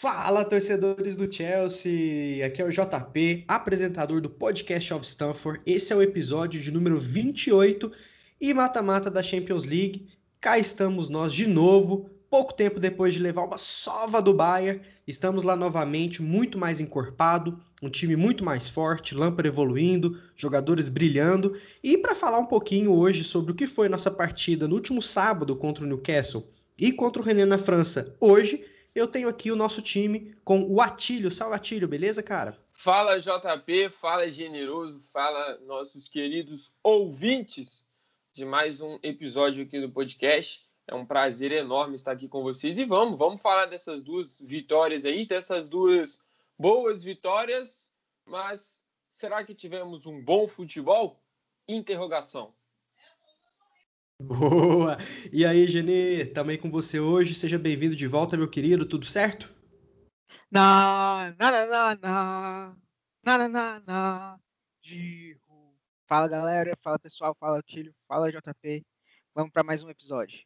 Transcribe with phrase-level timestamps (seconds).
[0.00, 2.46] Fala, torcedores do Chelsea!
[2.46, 5.60] Aqui é o JP, apresentador do Podcast of Stanford.
[5.66, 7.90] Esse é o episódio de número 28
[8.40, 10.06] e mata-mata da Champions League.
[10.40, 14.80] Cá estamos nós de novo, pouco tempo depois de levar uma sova do Bayern.
[15.04, 21.56] Estamos lá novamente, muito mais encorpado, um time muito mais forte, Lampard evoluindo, jogadores brilhando.
[21.82, 25.56] E para falar um pouquinho hoje sobre o que foi nossa partida no último sábado
[25.56, 26.46] contra o Newcastle
[26.78, 28.64] e contra o René na França hoje
[28.98, 31.30] eu tenho aqui o nosso time com o Atílio.
[31.30, 32.58] Salve, Atílio, beleza, cara?
[32.72, 37.86] Fala, JP, fala, generoso, fala, nossos queridos ouvintes
[38.32, 40.66] de mais um episódio aqui do podcast.
[40.86, 45.04] É um prazer enorme estar aqui com vocês e vamos, vamos falar dessas duas vitórias
[45.04, 46.24] aí, dessas duas
[46.58, 47.90] boas vitórias,
[48.24, 51.22] mas será que tivemos um bom futebol?
[51.68, 52.54] Interrogação.
[54.20, 54.96] Boa!
[55.32, 57.34] E aí, Genê, também com você hoje.
[57.34, 58.84] Seja bem-vindo de volta, meu querido.
[58.84, 59.54] Tudo certo?
[60.50, 62.76] Na, na, na, na,
[63.24, 64.40] na, na, na,
[66.08, 66.76] Fala, galera.
[66.82, 67.36] Fala, pessoal.
[67.38, 67.94] Fala, Tílio.
[68.08, 68.84] Fala, JP.
[69.34, 70.40] Vamos para mais um episódio.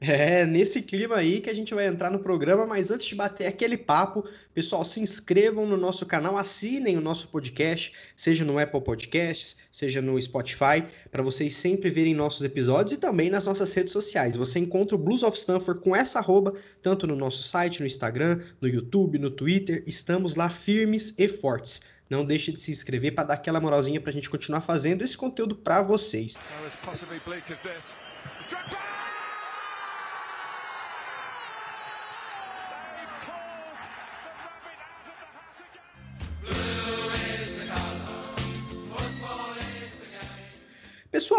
[0.00, 3.46] É, nesse clima aí que a gente vai entrar no programa, mas antes de bater
[3.46, 8.80] aquele papo, pessoal, se inscrevam no nosso canal, assinem o nosso podcast, seja no Apple
[8.80, 13.92] Podcasts, seja no Spotify, para vocês sempre verem nossos episódios e também nas nossas redes
[13.92, 14.36] sociais.
[14.36, 18.40] Você encontra o Blues of Stanford com essa arroba, tanto no nosso site, no Instagram,
[18.58, 21.82] no YouTube, no Twitter, estamos lá firmes e fortes.
[22.08, 25.16] Não deixe de se inscrever para dar aquela moralzinha para a gente continuar fazendo esse
[25.16, 26.38] conteúdo para vocês.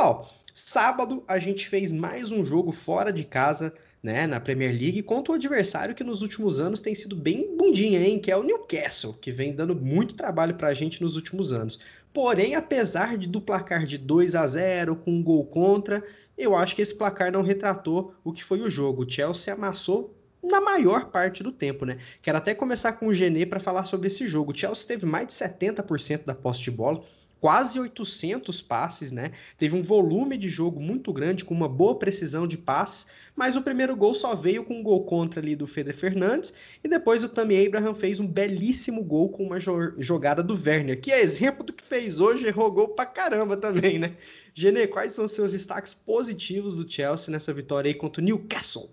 [0.02, 3.72] Pessoal, sábado a gente fez mais um jogo fora de casa,
[4.02, 8.00] né, na Premier League contra um adversário que nos últimos anos tem sido bem bundinha,
[8.00, 11.80] hein, que é o Newcastle, que vem dando muito trabalho pra gente nos últimos anos.
[12.12, 16.04] Porém, apesar de do placar de 2 a 0 com um gol contra,
[16.36, 19.04] eu acho que esse placar não retratou o que foi o jogo.
[19.04, 22.00] O Chelsea amassou na maior parte do tempo, né?
[22.24, 24.52] Quero até começar com o Genê para falar sobre esse jogo.
[24.52, 27.04] O Chelsea teve mais de 70% da posse de bola,
[27.42, 29.32] quase 800 passes, né?
[29.58, 33.64] Teve um volume de jogo muito grande, com uma boa precisão de passes, mas o
[33.64, 36.54] primeiro gol só veio com um gol contra ali do Fede Fernandes,
[36.84, 41.02] e depois o Tammy Abraham fez um belíssimo gol com uma jo jogada do Werner,
[41.02, 44.16] que é exemplo do que fez hoje, errou gol pra caramba também, né?
[44.54, 48.92] Genê, quais são seus destaques positivos do Chelsea nessa vitória aí contra o Newcastle?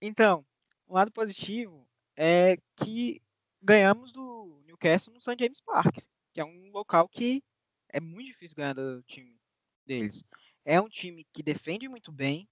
[0.00, 0.46] Então,
[0.88, 3.20] um lado positivo é que
[3.60, 5.36] ganhamos do Newcastle no St.
[5.38, 5.98] James Park,
[6.32, 7.42] que é um local que
[7.88, 9.38] é muito difícil ganhar do time
[9.84, 10.24] deles.
[10.64, 12.48] É um time que defende muito bem,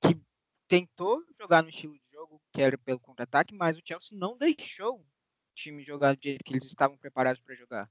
[0.00, 0.20] que
[0.68, 5.00] tentou jogar no estilo de jogo que era pelo contra-ataque, mas o Chelsea não deixou
[5.00, 5.06] o
[5.54, 7.90] time jogar do jeito que eles estavam preparados para jogar.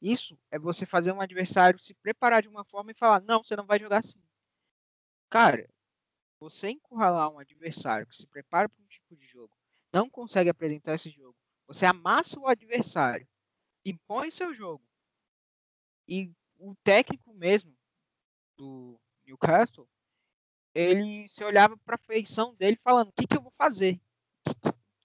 [0.00, 3.54] Isso é você fazer um adversário se preparar de uma forma e falar: não, você
[3.54, 4.20] não vai jogar assim.
[5.28, 5.68] Cara,
[6.40, 9.54] você encurralar um adversário que se prepara para um tipo de jogo,
[9.92, 13.28] não consegue apresentar esse jogo, você amassa o adversário,
[13.84, 14.89] impõe seu jogo
[16.10, 17.72] e o técnico mesmo
[18.56, 19.88] do Newcastle,
[20.74, 24.00] ele se olhava para a feição dele falando: o que, que eu vou fazer?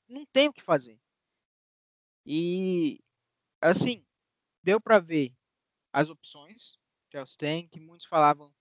[0.09, 0.99] Não tenho o que fazer.
[2.25, 2.99] E,
[3.61, 4.03] assim,
[4.63, 5.31] deu para ver
[5.93, 6.79] as opções
[7.09, 8.51] que eles têm, que muitos falavam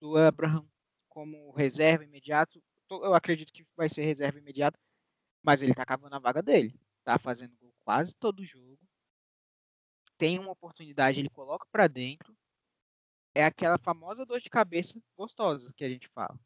[0.00, 0.66] do Abraham
[1.08, 2.62] como reserva imediato.
[2.88, 4.78] Eu acredito que vai ser reserva imediata,
[5.42, 6.78] mas ele tá cavando a vaga dele.
[7.02, 8.78] Tá fazendo gol quase todo jogo
[10.20, 12.36] tem uma oportunidade, ele coloca para dentro.
[13.34, 16.38] É aquela famosa dor de cabeça gostosa que a gente fala,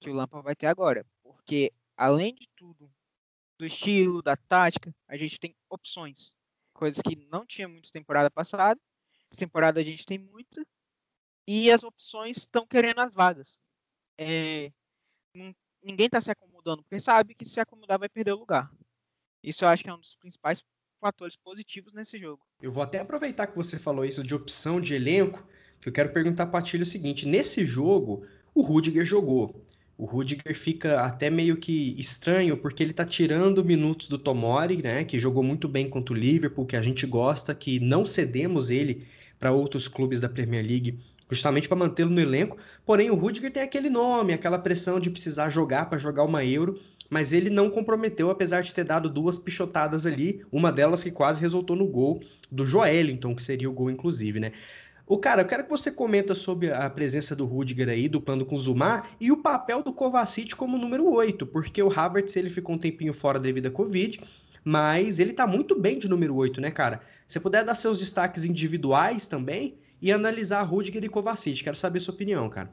[0.00, 2.88] que o Lampa vai ter agora, porque além de tudo,
[3.58, 6.36] do estilo, da tática, a gente tem opções,
[6.72, 8.80] coisas que não tinha muito temporada passada.
[9.36, 10.64] Temporada a gente tem muita
[11.46, 13.58] e as opções estão querendo as vagas.
[14.16, 14.70] É,
[15.82, 18.72] ninguém está se acomodando, porque sabe que se acomodar vai perder o lugar.
[19.42, 20.62] Isso eu acho que é um dos principais
[21.00, 22.40] fatores positivos nesse jogo.
[22.60, 25.46] Eu vou até aproveitar que você falou isso de opção de elenco,
[25.80, 29.64] que eu quero perguntar para Tilho o seguinte: nesse jogo, o Rudiger jogou.
[29.96, 35.04] O Rudiger fica até meio que estranho, porque ele tá tirando minutos do Tomori, né?
[35.04, 39.06] Que jogou muito bem contra o Liverpool, que a gente gosta, que não cedemos ele
[39.40, 40.98] para outros clubes da Premier League
[41.30, 42.56] justamente para mantê-lo no elenco.
[42.86, 46.80] Porém, o Rudiger tem aquele nome, aquela pressão de precisar jogar para jogar uma Euro
[47.08, 51.40] mas ele não comprometeu, apesar de ter dado duas pichotadas ali, uma delas que quase
[51.40, 52.20] resultou no gol
[52.50, 54.52] do Joelinton, que seria o gol, inclusive, né?
[55.06, 58.56] O cara, eu quero que você comenta sobre a presença do Rudiger aí, duplando com
[58.56, 62.74] o Zumar, e o papel do Kovacic como número 8, porque o Havertz ele ficou
[62.74, 64.20] um tempinho fora devido à Covid,
[64.62, 67.00] mas ele tá muito bem de número 8, né, cara?
[67.26, 72.12] Se puder dar seus destaques individuais também e analisar Rudiger e Kovacic, quero saber sua
[72.12, 72.70] opinião, cara.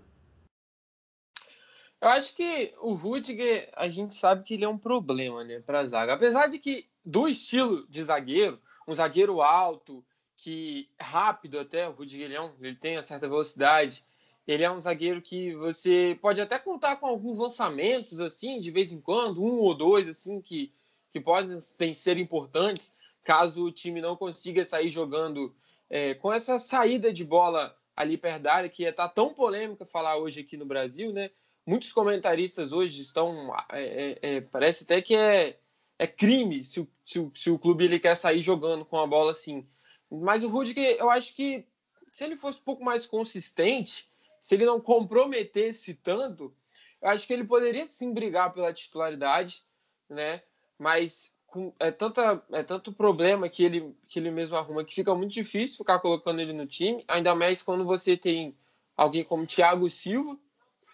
[2.05, 5.87] Eu acho que o Rudiger, a gente sabe que ele é um problema, né, pra
[5.87, 6.13] zaga.
[6.13, 10.05] Apesar de que, do estilo de zagueiro, um zagueiro alto,
[10.37, 14.03] que rápido até, o Rudiger ele, é um, ele tem uma certa velocidade,
[14.47, 18.93] ele é um zagueiro que você pode até contar com alguns lançamentos, assim, de vez
[18.93, 20.71] em quando, um ou dois, assim, que,
[21.09, 21.59] que podem
[21.95, 22.93] ser importantes,
[23.23, 25.55] caso o time não consiga sair jogando
[25.89, 30.55] é, com essa saída de bola ali área, que está tão polêmica falar hoje aqui
[30.55, 31.31] no Brasil, né?
[31.65, 33.55] Muitos comentaristas hoje estão.
[33.71, 35.57] É, é, é, parece até que é,
[35.97, 39.07] é crime se o, se, o, se o clube ele quer sair jogando com a
[39.07, 39.67] bola assim.
[40.09, 41.65] Mas o Rudiger, eu acho que
[42.11, 44.07] se ele fosse um pouco mais consistente,
[44.39, 46.53] se ele não comprometesse tanto,
[47.01, 49.63] eu acho que ele poderia sim brigar pela titularidade,
[50.07, 50.43] né?
[50.77, 55.15] Mas com, é, tanta, é tanto problema que ele, que ele mesmo arruma que fica
[55.15, 58.55] muito difícil ficar colocando ele no time, ainda mais quando você tem
[58.95, 60.37] alguém como Thiago Silva,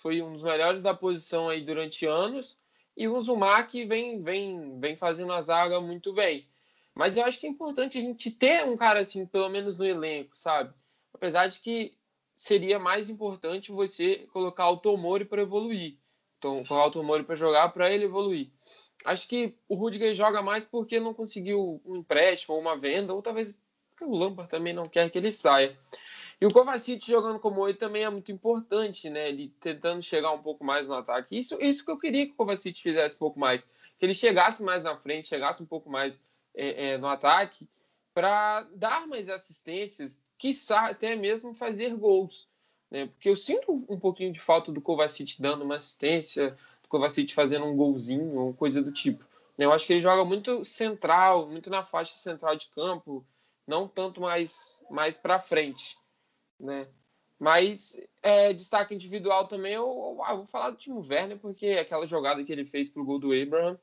[0.01, 2.57] foi um dos melhores da posição aí durante anos,
[2.97, 3.21] e o
[3.69, 6.45] que vem, vem, vem fazendo a zaga muito bem.
[6.93, 9.85] Mas eu acho que é importante a gente ter um cara assim, pelo menos no
[9.85, 10.73] elenco, sabe?
[11.13, 11.93] Apesar de que
[12.35, 15.95] seria mais importante você colocar o Tomori para evoluir.
[16.37, 18.49] Então, colocar o Tomori para jogar para ele evoluir.
[19.05, 23.21] Acho que o Rudiger joga mais porque não conseguiu um empréstimo ou uma venda, ou
[23.21, 23.59] talvez
[24.01, 25.77] o Lampard também não quer que ele saia.
[26.41, 29.29] E o Kovacic jogando como oito também é muito importante, né?
[29.29, 31.37] Ele tentando chegar um pouco mais no ataque.
[31.37, 33.63] Isso, isso que eu queria que o Kovacic fizesse um pouco mais.
[33.99, 36.19] Que ele chegasse mais na frente, chegasse um pouco mais
[36.55, 37.69] é, é, no ataque,
[38.11, 42.49] para dar mais assistências, quiçá até mesmo fazer gols.
[42.89, 43.05] Né?
[43.05, 47.65] Porque eu sinto um pouquinho de falta do Kovacic dando uma assistência, do Kovacic fazendo
[47.65, 49.23] um golzinho ou coisa do tipo.
[49.55, 49.65] Né?
[49.65, 53.23] Eu acho que ele joga muito central, muito na faixa central de campo,
[53.67, 56.00] não tanto mais, mais para frente
[56.61, 56.87] né?
[57.39, 62.05] Mas é, destaque individual também, eu, eu, eu, vou falar do Timo Werner, porque aquela
[62.05, 63.79] jogada que ele fez pro gol do Abraham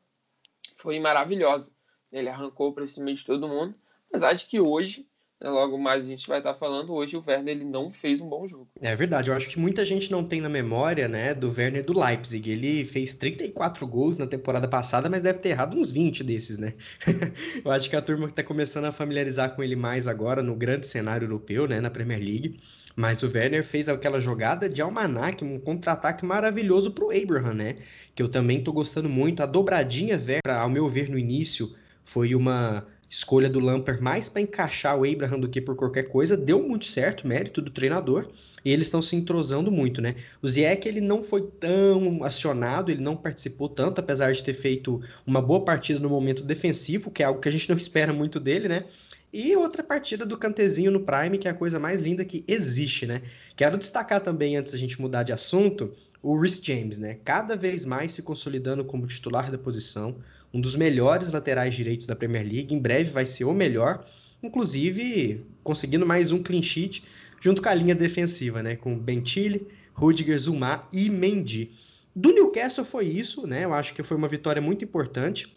[0.76, 1.72] foi maravilhosa.
[2.12, 3.74] Ele arrancou para cima de todo mundo,
[4.08, 5.08] apesar de que hoje
[5.40, 8.46] logo mais a gente vai estar falando hoje, o Werner ele não fez um bom
[8.46, 8.68] jogo.
[8.80, 11.98] É verdade, eu acho que muita gente não tem na memória, né, do Werner do
[11.98, 12.50] Leipzig.
[12.50, 16.74] Ele fez 34 gols na temporada passada, mas deve ter errado uns 20 desses, né?
[17.64, 20.86] eu acho que a turma está começando a familiarizar com ele mais agora no grande
[20.86, 22.58] cenário europeu, né, na Premier League.
[22.96, 27.76] Mas o Werner fez aquela jogada de almanac, um contra-ataque maravilhoso para o Abraham, né?
[28.12, 29.40] Que eu também tô gostando muito.
[29.40, 34.42] A dobradinha Werner, ao meu ver no início, foi uma escolha do Lampard mais para
[34.42, 38.28] encaixar o Abraham do que por qualquer coisa, deu muito certo, mérito do treinador,
[38.64, 40.14] e eles estão se entrosando muito, né?
[40.42, 45.00] O Ziyech, ele não foi tão acionado, ele não participou tanto, apesar de ter feito
[45.26, 48.38] uma boa partida no momento defensivo, que é algo que a gente não espera muito
[48.38, 48.84] dele, né?
[49.32, 53.06] E outra partida do Cantezinho no Prime, que é a coisa mais linda que existe,
[53.06, 53.20] né?
[53.54, 55.92] Quero destacar também, antes da gente mudar de assunto,
[56.22, 57.18] o Rhys James, né?
[57.24, 60.16] Cada vez mais se consolidando como titular da posição,
[60.52, 64.04] um dos melhores laterais direitos da Premier League, em breve vai ser o melhor,
[64.42, 67.04] inclusive conseguindo mais um clean sheet
[67.40, 68.76] junto com a linha defensiva, né?
[68.76, 71.72] Com Bentilhe, Rudiger, Zuma e Mendy.
[72.14, 73.64] Do Newcastle foi isso, né?
[73.64, 75.56] Eu acho que foi uma vitória muito importante.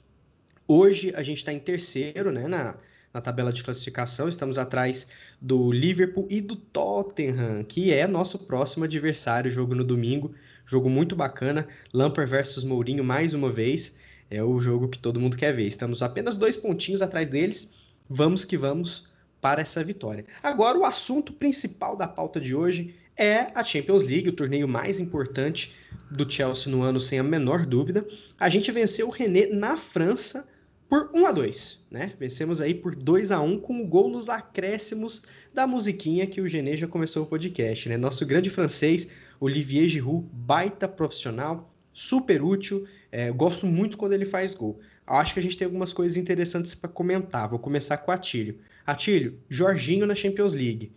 [0.67, 2.47] Hoje a gente está em terceiro, né?
[2.47, 2.75] Na,
[3.13, 4.29] na tabela de classificação.
[4.29, 5.07] Estamos atrás
[5.41, 9.51] do Liverpool e do Tottenham, que é nosso próximo adversário.
[9.51, 10.33] Jogo no domingo,
[10.65, 11.67] jogo muito bacana.
[11.93, 13.95] Lampard versus Mourinho mais uma vez.
[14.29, 15.67] É o jogo que todo mundo quer ver.
[15.67, 17.71] Estamos apenas dois pontinhos atrás deles.
[18.09, 19.07] Vamos que vamos
[19.41, 20.25] para essa vitória.
[20.41, 24.99] Agora, o assunto principal da pauta de hoje é a Champions League, o torneio mais
[24.99, 25.75] importante
[26.09, 28.05] do Chelsea no ano, sem a menor dúvida.
[28.39, 30.47] A gente venceu o René na França
[30.91, 32.13] por 1 a 2, né?
[32.19, 36.47] Vencemos aí por 2 a 1 com o gol nos acréscimos da musiquinha que o
[36.47, 37.95] Genê já começou o podcast, né?
[37.95, 39.07] Nosso grande francês,
[39.41, 44.79] Olivier Giroud, baita profissional, super útil, é, gosto muito quando ele faz gol.
[45.05, 47.49] Acho que a gente tem algumas coisas interessantes para comentar.
[47.49, 48.59] Vou começar com o Atílio.
[48.85, 50.91] Atílio, Jorginho na Champions League.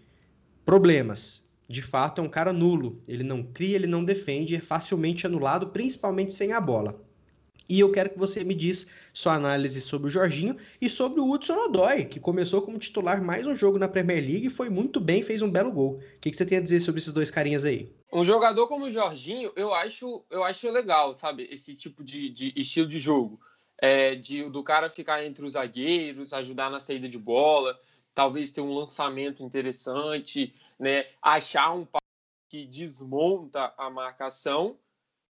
[0.63, 1.43] Problemas.
[1.67, 3.03] De fato, é um cara nulo.
[3.09, 7.03] Ele não cria, ele não defende, é facilmente anulado, principalmente sem a bola.
[7.69, 11.31] E eu quero que você me diz sua análise sobre o Jorginho e sobre o
[11.31, 15.01] Hudson Odoi, que começou como titular mais um jogo na Premier League e foi muito
[15.01, 15.95] bem, fez um belo gol.
[15.95, 17.91] O que, que você tem a dizer sobre esses dois carinhas aí?
[18.13, 21.49] Um jogador como o Jorginho, eu acho, eu acho legal, sabe?
[21.51, 23.41] Esse tipo de, de estilo de jogo.
[23.79, 27.79] É, de, do cara ficar entre os zagueiros, ajudar na saída de bola,
[28.15, 31.07] talvez ter um lançamento interessante, né?
[31.21, 31.87] Achar um
[32.49, 34.77] que desmonta a marcação,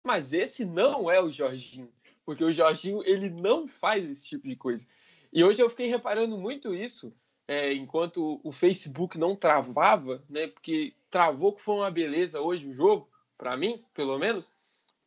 [0.04, 1.88] mas esse não é o Jorginho,
[2.24, 4.86] porque o Jorginho ele não faz esse tipo de coisa.
[5.32, 7.12] E hoje eu fiquei reparando muito isso,
[7.46, 10.46] é, enquanto o Facebook não travava, né?
[10.46, 14.52] Porque travou que foi uma beleza hoje o jogo, para mim, pelo menos.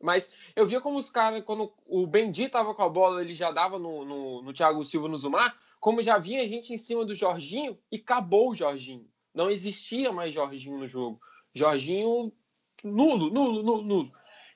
[0.00, 3.50] Mas eu via como os caras, quando o Bendi tava com a bola, ele já
[3.50, 7.14] dava no, no, no Thiago Silva no Zumar, como já vinha gente em cima do
[7.14, 9.08] Jorginho e acabou o Jorginho.
[9.34, 11.20] Não existia mais Jorginho no jogo.
[11.52, 12.32] Jorginho
[12.84, 14.12] nulo, nulo, nulo, nulo.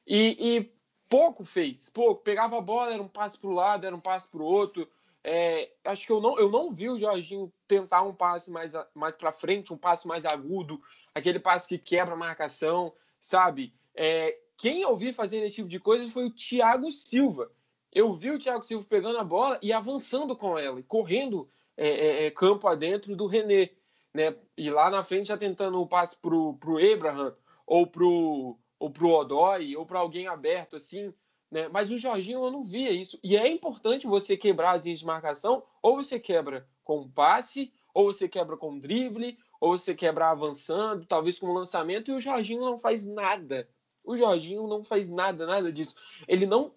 [0.07, 0.73] E, e
[1.13, 2.23] pouco fez, pouco.
[2.23, 4.89] Pegava a bola, era um passe para o lado, era um passe para o outro.
[5.23, 9.15] É, acho que eu não, eu não vi o Jorginho tentar um passe mais, mais
[9.15, 10.81] para frente, um passe mais agudo,
[11.15, 13.75] aquele passe que quebra a marcação, sabe?
[13.95, 17.53] É, quem eu vi fazendo esse tipo de coisa foi o Thiago Silva.
[17.93, 21.89] Eu vi o Thiago Silva pegando a bola e avançando com ela, e correndo é,
[21.89, 23.69] é, é campo adentro do René.
[24.15, 24.35] Né?
[24.57, 28.91] E lá na frente já tentando o um passe pro, pro Abraham, ou pro, ou
[28.91, 31.15] pro Odói, ou para alguém aberto assim.
[31.49, 31.69] Né?
[31.69, 33.17] Mas o Jorginho eu não via isso.
[33.23, 38.13] E é importante você quebrar as linhas de marcação, ou você quebra com passe, ou
[38.13, 42.77] você quebra com drible, ou você quebra avançando, talvez com lançamento, e o Jorginho não
[42.77, 43.69] faz nada.
[44.03, 45.95] O Jorginho não faz nada, nada disso.
[46.27, 46.75] Ele não.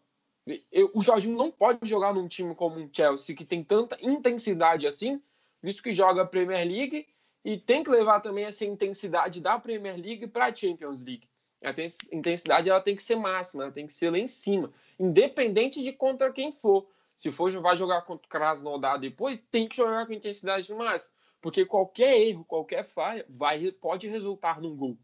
[0.93, 5.19] O Jorginho não pode jogar num time como um Chelsea, que tem tanta intensidade assim,
[5.59, 7.07] visto que joga a Premier League
[7.43, 11.27] e tem que levar também essa intensidade da Premier League para a Champions League.
[11.65, 15.81] A intensidade ela tem que ser máxima, ela tem que ser lá em cima, independente
[15.81, 16.87] de contra quem for.
[17.17, 21.65] Se for vai jogar contra o Krasnodar depois, tem que jogar com intensidade máxima, porque
[21.65, 24.97] qualquer erro, qualquer falha, vai pode resultar num gol.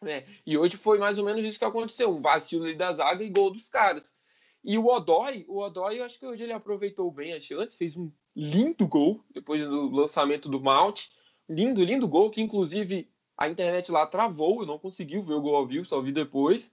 [0.00, 0.24] Né?
[0.46, 3.50] E hoje foi mais ou menos isso que aconteceu, um vacilo da zaga e gol
[3.50, 4.14] dos caras.
[4.62, 7.96] E o Odói, o Odói, eu acho que hoje ele aproveitou bem as chances, fez
[7.96, 11.08] um lindo gol depois do lançamento do Mount.
[11.48, 13.10] Lindo, lindo gol, que inclusive
[13.40, 16.70] a internet lá travou, eu não consegui ver o gol ao vivo, só vi depois,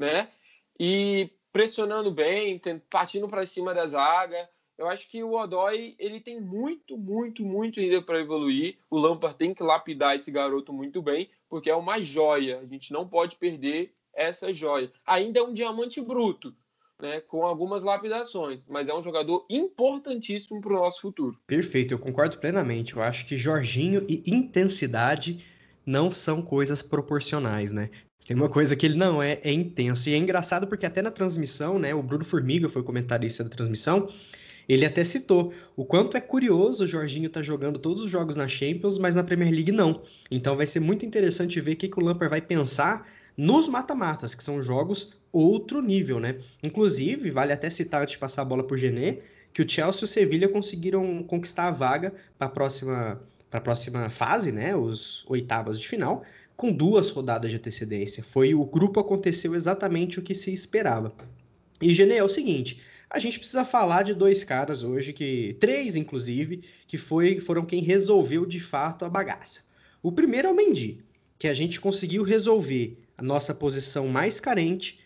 [0.00, 0.30] né?
[0.80, 2.58] E pressionando bem,
[2.88, 4.48] partindo para cima da zaga.
[4.78, 8.78] Eu acho que o Odói ele tem muito, muito, muito ainda para evoluir.
[8.90, 12.60] O Lampard tem que lapidar esse garoto muito bem, porque é uma joia.
[12.60, 14.90] A gente não pode perder essa joia.
[15.06, 16.54] Ainda é um diamante bruto,
[17.00, 21.38] né, com algumas lapidações, mas é um jogador importantíssimo para o nosso futuro.
[21.46, 22.96] Perfeito, eu concordo plenamente.
[22.96, 25.55] Eu acho que Jorginho e intensidade
[25.86, 27.88] não são coisas proporcionais, né?
[28.26, 30.10] Tem uma coisa que ele não é, é intenso.
[30.10, 31.94] E é engraçado porque até na transmissão, né?
[31.94, 34.08] O Bruno Formiga foi comentarista da transmissão.
[34.68, 38.48] Ele até citou o quanto é curioso o Jorginho tá jogando todos os jogos na
[38.48, 40.02] Champions, mas na Premier League não.
[40.28, 44.34] Então vai ser muito interessante ver o que, que o Lampard vai pensar nos mata-matas,
[44.34, 46.38] que são jogos outro nível, né?
[46.62, 49.18] Inclusive, vale até citar antes de passar a bola por Gené,
[49.52, 53.20] que o Chelsea e o Sevilha conseguiram conquistar a vaga para a próxima,
[53.60, 54.76] próxima fase, né?
[54.76, 56.24] Os oitavas de final,
[56.56, 58.22] com duas rodadas de antecedência.
[58.22, 61.12] Foi o grupo aconteceu exatamente o que se esperava.
[61.80, 65.96] E Gené é o seguinte, a gente precisa falar de dois caras hoje, que três
[65.96, 69.60] inclusive, que foi, foram quem resolveu de fato a bagaça.
[70.02, 71.04] O primeiro é o Mendy,
[71.38, 75.00] que a gente conseguiu resolver a nossa posição mais carente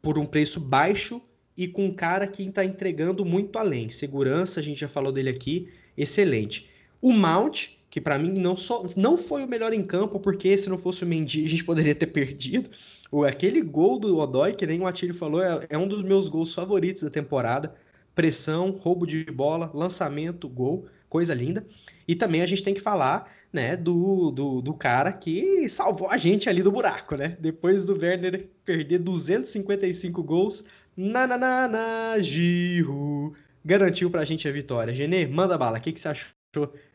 [0.00, 1.20] por um preço baixo
[1.56, 3.90] e com um cara que está entregando muito além.
[3.90, 6.68] Segurança, a gente já falou dele aqui, excelente.
[7.00, 10.70] O Mount, que para mim não, só, não foi o melhor em campo, porque se
[10.70, 12.70] não fosse o Mendy a gente poderia ter perdido.
[13.10, 16.26] O, aquele gol do Odói, que nem o Atílio falou, é, é um dos meus
[16.26, 17.74] gols favoritos da temporada.
[18.14, 21.66] Pressão, roubo de bola, lançamento, gol, coisa linda.
[22.08, 26.16] E também a gente tem que falar né, do, do, do, cara que salvou a
[26.16, 27.36] gente ali do buraco, né?
[27.38, 30.64] Depois do Werner perder 255 gols,
[30.96, 34.94] na, na, na, na Giro, garantiu pra gente a vitória.
[34.94, 36.41] Genê, manda bala, o que, que você achou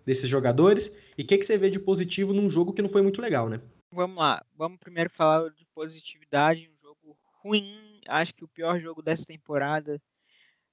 [0.05, 3.01] desses jogadores e o que, que você vê de positivo num jogo que não foi
[3.01, 3.61] muito legal, né?
[3.91, 9.01] Vamos lá, vamos primeiro falar de positividade, um jogo ruim, acho que o pior jogo
[9.01, 10.01] dessa temporada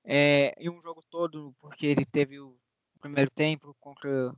[0.04, 2.58] é, e um jogo todo, porque ele teve o
[3.00, 4.34] primeiro tempo contra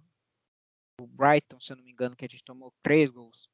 [1.00, 3.48] o Brighton, se eu não me engano, que a gente tomou três gols.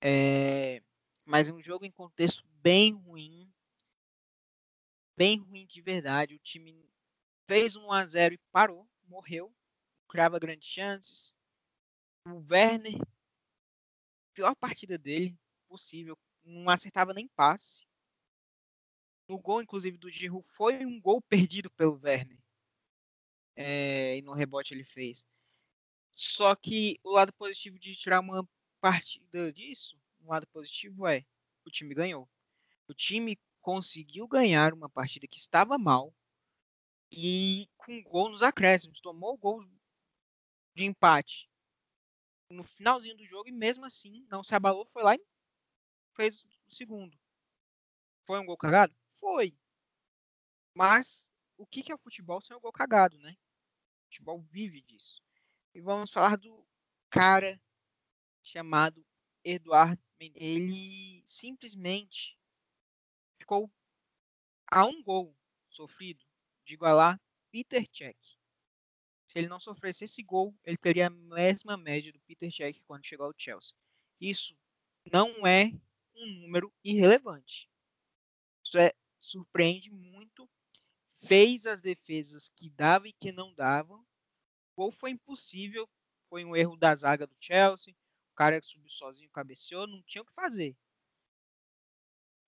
[0.00, 0.80] É,
[1.24, 3.50] mas um jogo em contexto bem ruim,
[5.16, 6.34] bem ruim de verdade.
[6.34, 6.88] O time
[7.48, 9.52] fez um a 0 e parou, morreu,
[10.12, 11.34] criava grandes chances.
[12.26, 13.00] O Werner,
[14.34, 15.34] pior partida dele
[15.66, 17.82] possível, não acertava nem passe.
[19.26, 22.38] O gol, inclusive, do Giroud foi um gol perdido pelo Werner.
[23.56, 25.24] É, e no rebote ele fez.
[26.10, 28.46] Só que o lado positivo de tirar uma
[28.82, 31.24] partida disso, um lado positivo é
[31.64, 32.28] o time ganhou.
[32.86, 36.14] O time conseguiu ganhar uma partida que estava mal
[37.10, 39.00] e com gol nos acréscimos.
[39.00, 39.64] Tomou o gol
[40.74, 41.50] de empate
[42.50, 45.26] no finalzinho do jogo e mesmo assim não se abalou, foi lá e
[46.14, 47.18] fez o segundo.
[48.24, 48.94] Foi um gol cagado?
[49.12, 49.56] Foi.
[50.74, 53.32] Mas o que é o futebol sem o gol cagado, né?
[53.32, 55.22] O futebol vive disso.
[55.74, 56.66] E vamos falar do
[57.10, 57.60] cara
[58.42, 59.04] chamado
[59.44, 60.40] Eduardo Mendes.
[60.40, 62.38] Ele simplesmente
[63.38, 63.70] ficou
[64.70, 65.36] a um gol
[65.68, 66.24] sofrido
[66.64, 68.41] de igualar Peter Cech.
[69.32, 73.06] Se ele não sofresse esse gol, ele teria a mesma média do Peter Cech quando
[73.06, 73.74] chegou ao Chelsea.
[74.20, 74.54] Isso
[75.10, 75.72] não é
[76.14, 77.66] um número irrelevante.
[78.62, 80.46] Isso é, surpreende muito.
[81.24, 84.00] Fez as defesas que dava e que não davam.
[84.00, 85.88] O gol foi impossível.
[86.28, 87.94] Foi um erro da zaga do Chelsea.
[88.32, 90.76] O cara subiu sozinho, cabeceou, não tinha o que fazer.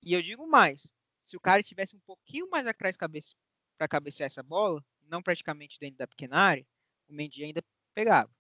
[0.02, 0.92] E eu digo mais:
[1.24, 5.96] se o cara tivesse um pouquinho mais atrás para cabecear essa bola, não praticamente dentro
[5.96, 6.66] da pequena área,
[7.14, 7.62] o Mendy ainda
[7.94, 8.30] pegava.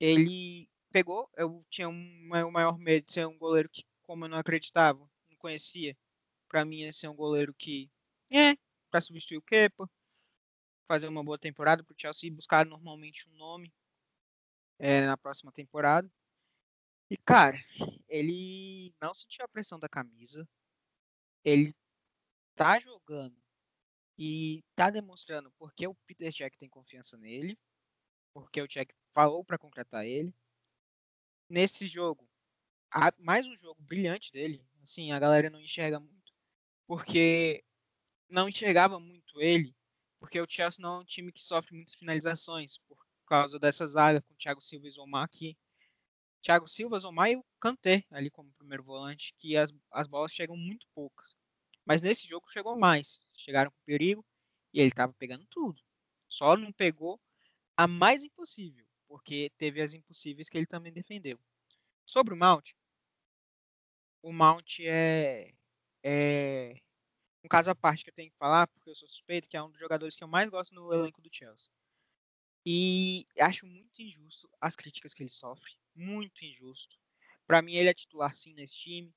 [0.00, 4.28] Ele pegou, eu tinha um, o maior medo de ser um goleiro que, como eu
[4.28, 5.96] não acreditava, não conhecia,
[6.48, 7.90] para mim ia ser um goleiro que,
[8.30, 8.56] é,
[8.90, 9.90] para substituir o Kepa,
[10.86, 13.72] fazer uma boa temporada para o Chelsea buscar normalmente um nome
[14.78, 16.10] é, na próxima temporada.
[17.10, 17.58] E, cara,
[18.08, 20.48] ele não sentiu a pressão da camisa.
[21.44, 21.74] Ele
[22.54, 23.43] tá jogando
[24.18, 27.58] e tá demonstrando porque o Peter Jack tem confiança nele,
[28.32, 30.34] porque o Jack falou para contratar ele.
[31.48, 32.28] Nesse jogo,
[33.18, 34.64] mais um jogo brilhante dele.
[34.82, 36.32] Assim, a galera não enxerga muito,
[36.86, 37.64] porque
[38.28, 39.74] não enxergava muito ele,
[40.18, 44.20] porque o Chelsea não é um time que sofre muitas finalizações por causa dessa zaga
[44.22, 45.56] com o Thiago Silva e Zomar aqui.
[46.42, 50.56] Thiago Silva, Zomar e o Kanté ali como primeiro volante, que as, as bolas chegam
[50.56, 51.34] muito poucas.
[51.84, 53.30] Mas nesse jogo chegou mais.
[53.36, 54.24] Chegaram com perigo
[54.72, 55.80] e ele estava pegando tudo.
[56.28, 57.20] Só não pegou
[57.76, 61.38] a mais impossível, porque teve as impossíveis que ele também defendeu.
[62.06, 62.72] Sobre o Mount,
[64.22, 65.52] o Mount é,
[66.02, 66.80] é
[67.44, 69.62] um caso à parte que eu tenho que falar, porque eu sou suspeito que é
[69.62, 71.70] um dos jogadores que eu mais gosto no elenco do Chelsea.
[72.66, 75.72] E acho muito injusto as críticas que ele sofre.
[75.94, 76.96] Muito injusto.
[77.46, 79.14] Para mim, ele é titular sim nesse time.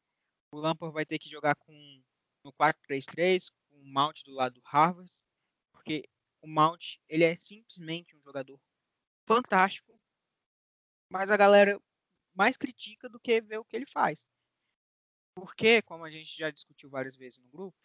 [0.51, 2.03] O Lampard vai ter que jogar com
[2.47, 5.12] no 4-3-3, com o Mount do lado do Harvard,
[5.71, 6.07] porque
[6.41, 8.60] o Mount ele é simplesmente um jogador
[9.25, 9.99] fantástico,
[11.10, 11.79] mas a galera
[12.33, 14.25] mais critica do que vê o que ele faz.
[15.36, 17.77] Porque, como a gente já discutiu várias vezes no grupo,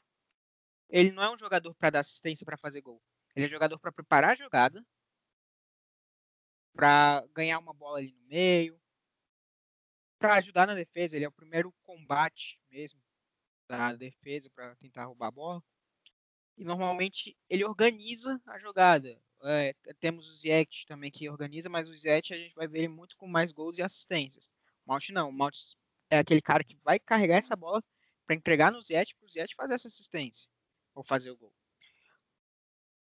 [0.88, 3.02] ele não é um jogador para dar assistência para fazer gol.
[3.34, 4.84] Ele é jogador para preparar a jogada,
[6.72, 8.80] para ganhar uma bola ali no meio,
[10.18, 11.16] para ajudar na defesa.
[11.16, 13.02] Ele é o primeiro combate mesmo
[13.76, 15.62] da defesa para tentar roubar a bola.
[16.56, 19.20] E normalmente ele organiza a jogada.
[19.44, 22.88] É, temos o Ziyech também que organiza, mas o Ziyech a gente vai ver ele
[22.88, 24.50] muito com mais gols e assistências.
[24.84, 25.30] O Mount não.
[25.30, 25.56] O Mount
[26.10, 27.82] é aquele cara que vai carregar essa bola
[28.26, 30.48] para entregar no Ziyech para o Ziyech fazer essa assistência
[30.94, 31.52] ou fazer o gol.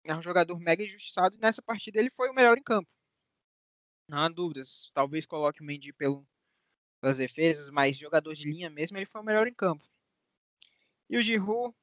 [0.06, 2.89] É um jogador mega injustiçado e nessa partida ele foi o melhor em campo.
[4.08, 4.89] Não há dúvidas.
[4.93, 6.28] Talvez coloque o Mendy pelo,
[6.99, 9.92] pelas defesas, mas jogador de linha mesmo ele foi o melhor em campo.
[11.13, 11.76] E o Giroud,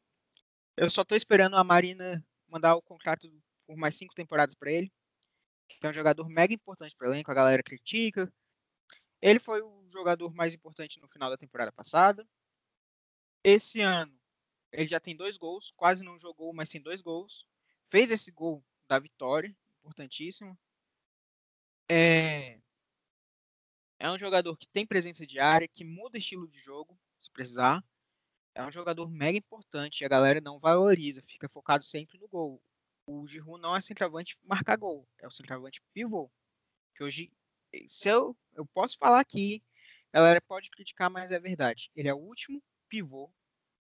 [0.76, 3.32] eu só tô esperando a Marina mandar o contrato
[3.64, 4.92] por mais cinco temporadas para ele.
[5.68, 8.28] Que é um jogador mega importante para o elenco, a galera critica.
[9.22, 12.28] Ele foi o jogador mais importante no final da temporada passada.
[13.44, 14.12] Esse ano,
[14.72, 17.46] ele já tem dois gols, quase não jogou, mas tem dois gols.
[17.88, 20.58] Fez esse gol da vitória, importantíssimo.
[21.88, 22.60] É,
[23.96, 27.80] é um jogador que tem presença de área, que muda estilo de jogo, se precisar
[28.54, 32.60] é um jogador mega importante e a galera não valoriza, fica focado sempre no gol.
[33.06, 36.30] O Giroud não é centroavante marcar gol, é o centroavante pivô.
[36.94, 37.32] Que hoje,
[37.88, 39.62] se eu, eu posso falar aqui,
[40.12, 41.90] a galera pode criticar, mas é verdade.
[41.94, 43.30] Ele é o último pivô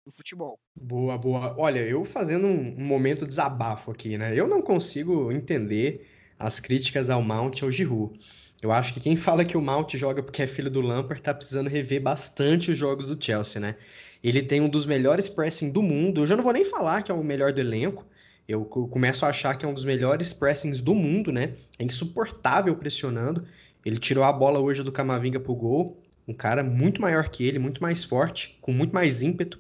[0.06, 0.60] do futebol.
[0.76, 1.56] Boa, boa.
[1.58, 4.38] Olha, eu fazendo um, momento desabafo aqui, né?
[4.38, 8.20] Eu não consigo entender as críticas ao Mount e ao Giroud.
[8.62, 11.34] Eu acho que quem fala que o Mount joga porque é filho do Lampard tá
[11.34, 13.76] precisando rever bastante os jogos do Chelsea, né?
[14.24, 16.22] Ele tem um dos melhores pressing do mundo.
[16.22, 18.06] Eu já não vou nem falar que é o melhor do elenco.
[18.48, 21.54] Eu começo a achar que é um dos melhores pressings do mundo, né?
[21.78, 23.46] É insuportável pressionando.
[23.86, 26.02] Ele tirou a bola hoje do Camavinga pro gol.
[26.28, 29.60] Um cara muito maior que ele, muito mais forte, com muito mais ímpeto.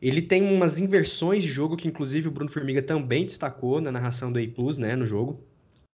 [0.00, 4.32] Ele tem umas inversões de jogo que, inclusive, o Bruno Formiga também destacou na narração
[4.32, 4.96] do A né?
[4.96, 5.44] No jogo.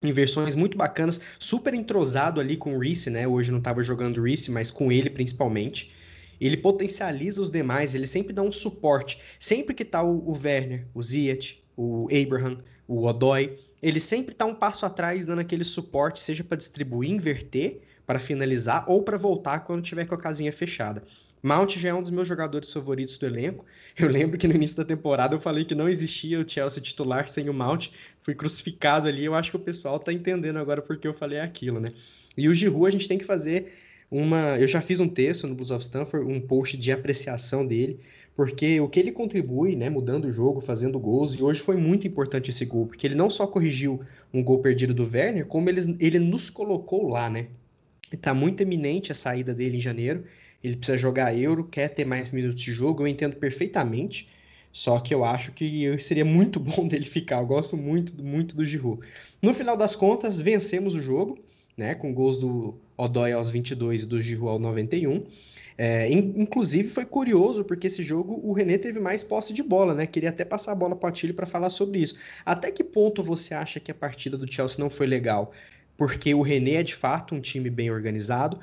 [0.02, 3.26] Inversões muito bacanas, super entrosado ali com o Reese, né?
[3.26, 5.90] Hoje não estava jogando o Reese, mas com ele principalmente
[6.46, 9.20] ele potencializa os demais, ele sempre dá um suporte.
[9.38, 14.44] Sempre que tá o, o Werner, o Ziyech, o Abraham, o Odoi, ele sempre tá
[14.44, 19.60] um passo atrás dando aquele suporte, seja para distribuir, inverter, para finalizar ou para voltar
[19.60, 21.02] quando tiver com a casinha fechada.
[21.42, 23.66] Mount já é um dos meus jogadores favoritos do elenco.
[23.98, 27.28] Eu lembro que no início da temporada eu falei que não existia o Chelsea titular
[27.28, 27.88] sem o Mount.
[28.22, 29.26] Fui crucificado ali.
[29.26, 31.92] Eu acho que o pessoal tá entendendo agora porque eu falei aquilo, né?
[32.36, 33.72] E o Giroud a gente tem que fazer
[34.10, 34.58] uma.
[34.58, 38.00] Eu já fiz um texto no Blues of Stanford, um post de apreciação dele,
[38.34, 42.06] porque o que ele contribui, né, mudando o jogo, fazendo gols, e hoje foi muito
[42.06, 44.00] importante esse gol, porque ele não só corrigiu
[44.32, 47.46] um gol perdido do Werner, como ele, ele nos colocou lá, né?
[48.12, 50.24] Está muito eminente a saída dele em janeiro.
[50.62, 54.28] Ele precisa jogar euro, quer ter mais minutos de jogo, eu entendo perfeitamente.
[54.72, 57.38] Só que eu acho que seria muito bom dele ficar.
[57.38, 59.00] Eu gosto muito, muito do Giroud.
[59.40, 61.38] No final das contas, vencemos o jogo
[61.76, 65.24] né, com gols do Odói aos 22 e do Giroud ao 91.
[65.76, 70.06] É, inclusive foi curioso porque esse jogo o René teve mais posse de bola, né?
[70.06, 72.16] Queria até passar a bola para o Atílio para falar sobre isso.
[72.46, 75.52] Até que ponto você acha que a partida do Chelsea não foi legal?
[75.96, 78.58] Porque o René é de fato um time bem organizado,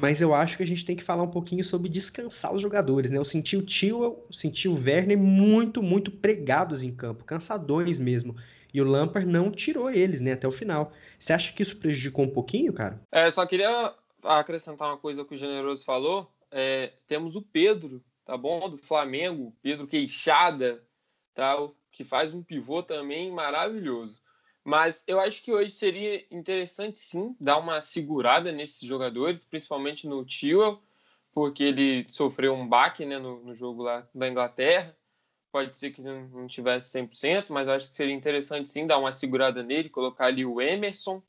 [0.00, 3.10] mas eu acho que a gente tem que falar um pouquinho sobre descansar os jogadores,
[3.10, 3.18] né?
[3.18, 8.34] Eu senti o Tio, senti o Werner muito, muito pregados em campo, cansadões mesmo.
[8.72, 10.92] E o Lampard não tirou eles, né, até o final.
[11.18, 13.00] Você acha que isso prejudicou um pouquinho, cara?
[13.10, 16.30] É, só queria acrescentar uma coisa que o Generoso falou.
[16.50, 18.68] É, temos o Pedro, tá bom?
[18.68, 20.82] Do Flamengo, Pedro Queixada,
[21.34, 24.16] tal, que faz um pivô também maravilhoso.
[24.64, 30.24] Mas eu acho que hoje seria interessante sim dar uma segurada nesses jogadores, principalmente no
[30.26, 30.78] Tio,
[31.32, 34.97] porque ele sofreu um baque né, no, no jogo lá da Inglaterra
[35.50, 39.62] pode ser que não, tivesse 100%, mas acho que seria interessante sim dar uma segurada
[39.62, 41.22] nele, colocar ali o Emerson,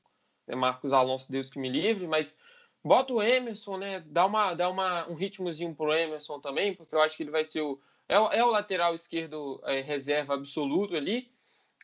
[0.48, 2.38] né, Marcos Alonso, Deus que me livre, mas
[2.84, 7.02] bota o Emerson, né, dá, uma, dá uma, um ritmozinho pro Emerson também, porque eu
[7.02, 11.32] acho que ele vai ser o, é, é o lateral esquerdo é, reserva absoluto ali,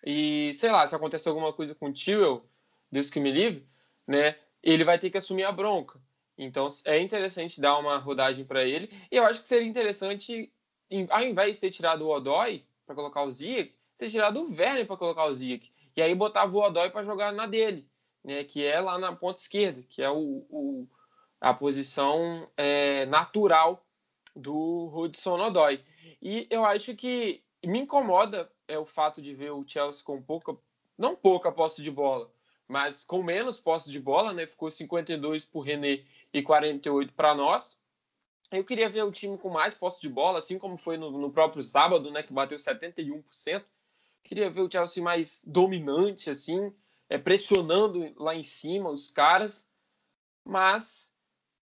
[0.06, 2.44] e sei lá, se acontecer alguma coisa com o Tio,
[2.92, 3.68] Deus que me livre,
[4.08, 6.00] né, ele vai ter que assumir a bronca.
[6.38, 8.90] Então é interessante dar uma rodagem para ele.
[9.10, 10.52] E eu acho que seria interessante
[11.10, 14.86] ao invés de ter tirado o Odói para colocar o Ziyech, ter tirado o Werner
[14.86, 15.72] para colocar o Ziyech.
[15.96, 17.88] E aí botava o Odói para jogar na dele,
[18.24, 20.88] né, que é lá na ponta esquerda, que é o, o
[21.40, 23.86] a posição é, natural
[24.36, 25.84] do Hudson Odói.
[26.22, 30.56] E eu acho que me incomoda é o fato de ver o Chelsea com pouca,
[30.98, 32.32] não pouca posse de bola,
[32.68, 34.48] mas com menos posse de bola, né?
[34.48, 37.78] Ficou 52 para o René e 48 para nós.
[38.52, 41.32] Eu queria ver o time com mais posse de bola, assim como foi no, no
[41.32, 43.64] próprio sábado, né, que bateu 71%.
[44.24, 46.74] Queria ver o Chelsea mais dominante, assim,
[47.10, 49.68] é, pressionando lá em cima os caras.
[50.44, 51.12] Mas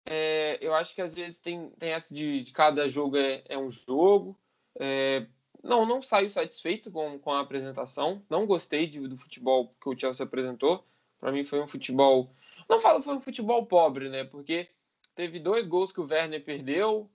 [0.05, 3.59] é, eu acho que às vezes tem, tem essa de, de cada jogo é, é
[3.59, 4.39] um jogo.
[4.79, 5.27] É,
[5.63, 8.25] não, não saio satisfeito com, com a apresentação.
[8.29, 10.85] Não gostei de, do futebol que o Chelsea apresentou.
[11.21, 12.35] Para mim foi um futebol.
[12.69, 14.25] Não falo foi um futebol pobre, né?
[14.25, 14.69] Porque
[15.15, 17.11] teve dois gols que o Werner perdeu,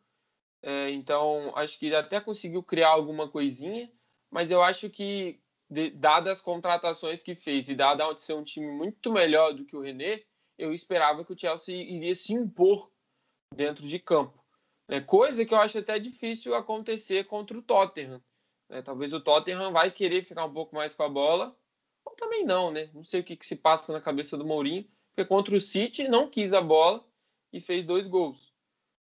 [0.62, 3.92] é, então acho que até conseguiu criar alguma coisinha,
[4.32, 8.68] mas eu acho que, de, dadas as contratações que fez e dada ser um time
[8.68, 10.24] muito melhor do que o René,
[10.58, 12.92] eu esperava que o Chelsea iria se impor
[13.54, 14.44] dentro de campo.
[14.88, 15.02] Né?
[15.02, 18.22] Coisa que eu acho até difícil acontecer contra o Tottenham.
[18.70, 18.82] Né?
[18.82, 21.56] Talvez o Tottenham vai querer ficar um pouco mais com a bola,
[22.04, 22.90] ou também não, né?
[22.94, 26.08] Não sei o que, que se passa na cabeça do Mourinho, porque contra o City
[26.08, 27.06] não quis a bola
[27.52, 28.54] e fez dois gols.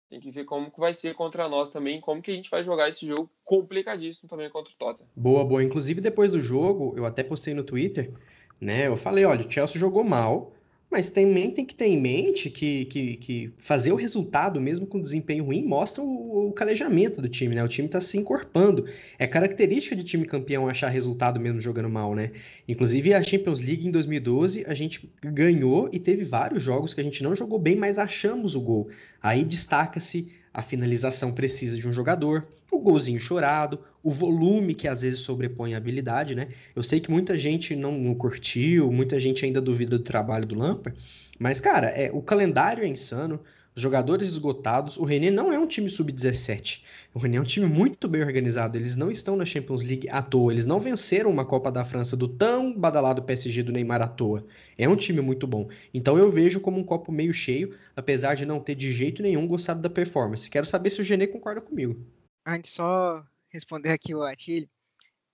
[0.10, 2.64] Tem que ver como que vai ser contra nós também, como que a gente vai
[2.64, 5.10] jogar esse jogo complicadíssimo também contra o Tottenham.
[5.16, 5.64] Boa, boa.
[5.64, 8.14] Inclusive, depois do jogo, eu até postei no Twitter,
[8.60, 8.88] né?
[8.88, 10.54] Eu falei, olha, o Chelsea jogou mal,
[10.90, 15.02] mas também tem que ter em mente que, que, que fazer o resultado, mesmo com
[15.02, 17.64] desempenho ruim, mostra o, o calejamento do time, né?
[17.64, 18.86] O time tá se encorpando.
[19.20, 22.32] É característica de time campeão achar resultado mesmo jogando mal, né?
[22.68, 27.04] Inclusive, a Champions League em 2012, a gente ganhou e teve vários jogos que a
[27.04, 28.90] gente não jogou bem, mas achamos o gol.
[29.22, 35.04] Aí destaca-se a finalização precisa de um jogador, o golzinho chorado, o volume que às
[35.04, 36.48] vezes sobrepõe a habilidade, né?
[36.76, 41.00] Eu sei que muita gente não, curtiu, muita gente ainda duvida do trabalho do Lampard,
[41.38, 43.40] mas, cara, é, o calendário é insano,
[43.78, 44.98] jogadores esgotados.
[44.98, 46.84] O René não é um time sub-17.
[47.14, 48.78] O René é um time muito bem organizado.
[48.78, 50.52] Eles não estão na Champions League à toa.
[50.52, 54.46] Eles não venceram uma Copa da França do tão badalado PSG do Neymar à toa.
[54.78, 55.70] É um time muito bom.
[55.94, 59.48] Então eu vejo como um copo meio cheio, apesar de não ter de jeito nenhum
[59.48, 60.50] gostado da performance.
[60.50, 62.04] Quero saber se o René concorda comigo.
[62.46, 64.70] Antes só responder aqui o Atilho.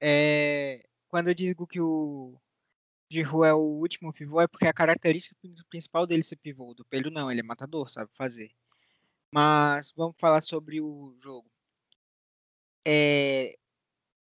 [0.01, 0.83] É...
[1.07, 2.35] Quando eu digo que o
[3.09, 5.35] de rua é o último pivô é porque a característica
[5.69, 6.73] principal dele ser pivô.
[6.73, 8.51] Do Pelho não, ele é matador, sabe fazer.
[9.31, 11.49] Mas vamos falar sobre o jogo.
[12.85, 13.57] É,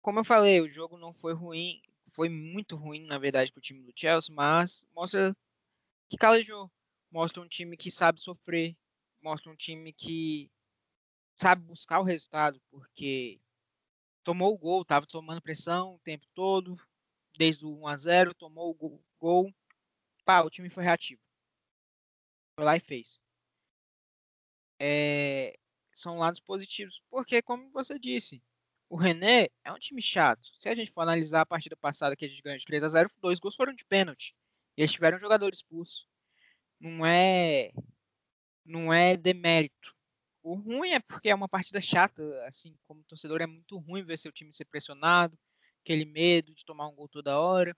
[0.01, 1.81] como eu falei, o jogo não foi ruim,
[2.13, 5.37] foi muito ruim, na verdade, para o time do Chelsea, mas mostra
[6.09, 6.71] que calejou.
[7.11, 8.77] mostra um time que sabe sofrer,
[9.21, 10.51] mostra um time que
[11.35, 13.41] sabe buscar o resultado, porque
[14.23, 16.77] tomou o gol, estava tomando pressão o tempo todo,
[17.39, 19.55] desde o 1 a 0 tomou o gol.
[20.25, 21.21] Pá, o time foi reativo.
[22.57, 23.21] Foi lá e fez.
[24.81, 25.55] É,
[25.95, 28.43] são lados positivos, porque, como você disse,
[28.89, 30.49] o René é um time chato.
[30.59, 32.89] Se a gente for analisar a partida passada que a gente ganhou de 3 a
[32.89, 34.35] 0 dois gols foram de pênalti.
[34.77, 36.07] E eles tiveram um jogador expulso.
[36.81, 37.73] Não é.
[38.65, 39.95] Não é demérito.
[40.43, 44.19] O ruim é porque é uma partida chata, assim, como torcedor é muito ruim ver
[44.19, 45.37] seu time ser pressionado,
[45.87, 47.77] aquele medo de tomar um gol toda hora.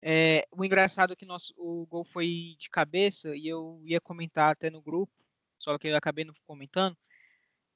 [0.00, 4.50] É, o engraçado é que nosso, o gol foi de cabeça e eu ia comentar
[4.50, 5.12] até no grupo,
[5.58, 6.96] só que eu acabei não comentando,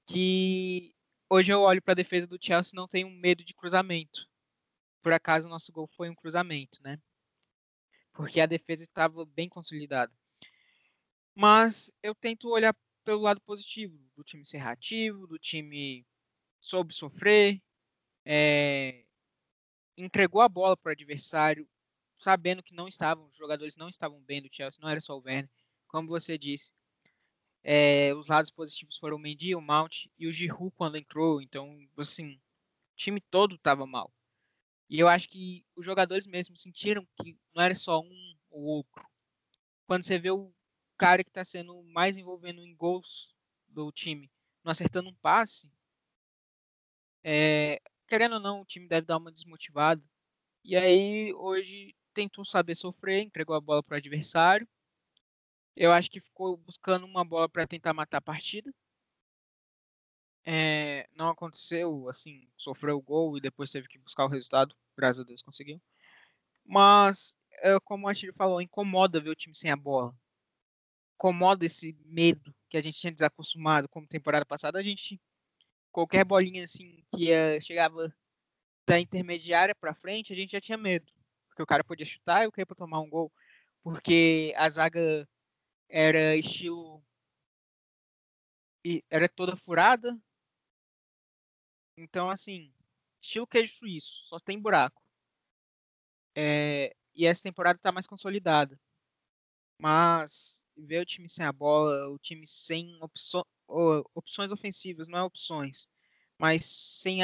[0.06, 0.94] que
[1.28, 4.26] hoje eu olho para a defesa do Chelsea não tenho medo de cruzamento.
[5.02, 6.98] Por acaso, o nosso gol foi um cruzamento, né?
[8.14, 10.12] Porque a defesa estava bem consolidada.
[11.34, 16.06] Mas eu tento olhar pelo lado positivo, do time ser reativo, do time
[16.60, 17.60] soube sofrer,
[18.24, 19.01] é,
[19.96, 21.68] entregou a bola para o adversário,
[22.18, 25.22] sabendo que não estavam, os jogadores não estavam bem do Chelsea, não era só o
[25.24, 25.50] Werner,
[25.88, 26.72] como você disse.
[27.64, 31.40] É, os lados positivos foram o Mendy, o Mount e o Giroud quando entrou.
[31.40, 32.40] Então, assim, o
[32.96, 34.12] time todo estava mal.
[34.88, 39.06] E eu acho que os jogadores mesmo sentiram que não era só um ou outro.
[39.86, 40.52] Quando você vê o
[40.96, 43.34] cara que está sendo mais envolvendo em gols
[43.68, 44.30] do time,
[44.62, 45.70] não acertando um passe,
[47.24, 47.80] é,
[48.12, 50.02] querendo ou não, o time deve dar uma desmotivada.
[50.64, 54.68] E aí, hoje, tentou saber sofrer, entregou a bola para o adversário
[55.76, 58.72] eu acho que ficou buscando uma bola para tentar matar a partida.
[60.44, 64.76] É, não aconteceu, assim, sofreu o gol e depois teve que buscar o resultado.
[64.96, 65.80] Graças a Deus conseguiu.
[66.64, 70.14] Mas, é, como a Chile falou, incomoda ver o time sem a bola.
[71.14, 73.88] Incomoda esse medo que a gente tinha desacostumado.
[73.88, 75.20] Como temporada passada, a gente,
[75.92, 78.12] qualquer bolinha assim que uh, chegava
[78.86, 81.12] da intermediária para frente, a gente já tinha medo.
[81.48, 83.32] Porque o cara podia chutar e o cara para tomar um gol.
[83.82, 85.28] Porque a zaga
[85.88, 87.04] era estilo.
[89.10, 90.18] Era toda furada.
[91.96, 92.72] Então, assim,
[93.20, 95.00] estilo queijo suíço, só tem buraco.
[96.34, 98.80] É, e essa temporada está mais consolidada.
[99.78, 103.44] Mas ver o time sem a bola, o time sem opço,
[104.14, 105.88] opções ofensivas, não é opções,
[106.38, 107.20] mas sem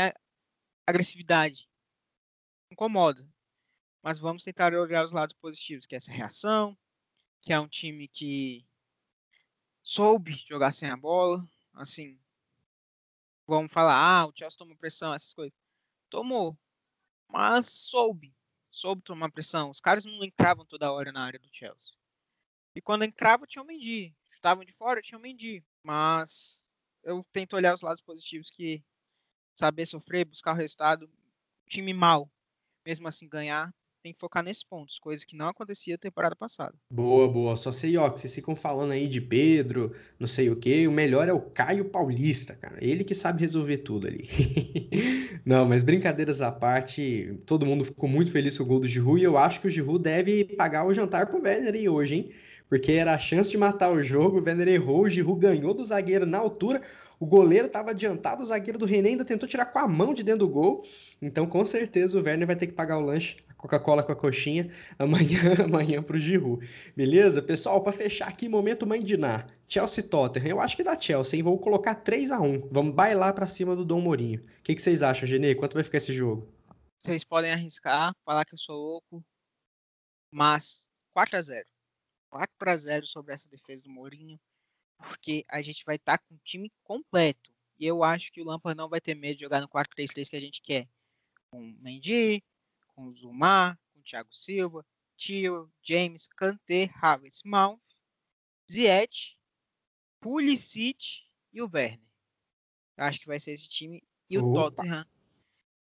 [0.86, 1.68] agressividade,
[2.70, 3.28] incomoda.
[4.02, 6.76] Mas vamos tentar olhar os lados positivos, que é essa reação,
[7.40, 8.66] que é um time que
[9.82, 12.18] soube jogar sem a bola, assim,
[13.46, 15.56] vamos falar, ah, o Chelsea tomou pressão, essas coisas.
[16.10, 16.58] Tomou,
[17.28, 18.34] mas soube,
[18.70, 19.70] soube tomar pressão.
[19.70, 21.94] Os caras não entravam toda hora na área do Chelsea.
[22.74, 24.14] E quando entrava, tinha o Mendy.
[24.28, 25.64] Chutavam de fora, tinha o Mendy.
[25.82, 26.62] Mas
[27.04, 28.82] eu tento olhar os lados positivos que
[29.58, 31.10] saber sofrer, buscar o resultado,
[31.68, 32.30] time mal,
[32.86, 36.74] mesmo assim ganhar, tem que focar nesses pontos, coisa que não acontecia temporada passada.
[36.90, 37.56] Boa, boa.
[37.56, 40.86] Só sei, ó, que vocês ficam falando aí de Pedro, não sei o que.
[40.86, 42.78] O melhor é o Caio Paulista, cara.
[42.80, 44.28] Ele que sabe resolver tudo ali.
[45.44, 49.20] não, mas brincadeiras à parte, todo mundo ficou muito feliz com o gol do Giroud
[49.20, 52.30] e eu acho que o Giroud deve pagar o jantar pro Werner aí hoje, hein?
[52.68, 55.84] Porque era a chance de matar o jogo, o Werner errou, o Giroud ganhou do
[55.84, 56.82] zagueiro na altura.
[57.20, 60.22] O goleiro estava adiantado, o zagueiro do René ainda tentou tirar com a mão de
[60.22, 60.84] dentro do gol.
[61.20, 64.16] Então, com certeza, o Werner vai ter que pagar o lanche, a Coca-Cola com a
[64.16, 66.64] coxinha, amanhã, amanhã pro Giroud.
[66.94, 67.42] Beleza?
[67.42, 69.46] Pessoal, para fechar aqui, momento mãe de Ná.
[69.66, 70.48] Chelsea Tottenham.
[70.48, 71.42] Eu acho que dá Chelsea, hein?
[71.42, 74.40] Vou colocar 3 a 1 Vamos bailar para cima do Dom Mourinho.
[74.40, 75.54] O que, que vocês acham, Genê?
[75.54, 76.46] Quanto vai ficar esse jogo?
[76.98, 79.24] Vocês podem arriscar, falar que eu sou louco,
[80.30, 81.66] mas 4 a 0
[82.30, 84.38] 4 a 0 sobre essa defesa do Mourinho
[84.98, 87.52] porque a gente vai estar tá com o time completo.
[87.78, 90.36] E eu acho que o Lampard não vai ter medo de jogar no 4-3-3 que
[90.36, 90.88] a gente quer.
[91.50, 92.42] Com o Mendy,
[92.88, 94.84] com o Zumar, com o Thiago Silva,
[95.16, 97.80] Tio, James, Kanté, Havertz, Mount,
[98.70, 99.38] Ziyech,
[100.20, 102.06] Pulisic e o Werner.
[102.96, 104.02] Eu acho que vai ser esse time.
[104.28, 104.76] E o Opa.
[104.76, 105.06] Tottenham.